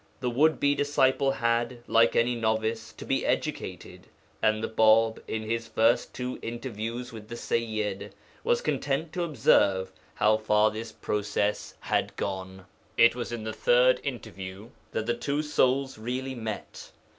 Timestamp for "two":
6.11-6.39, 15.13-15.43